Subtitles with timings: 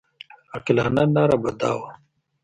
[0.53, 1.89] عاقلانه لاره به دا وه.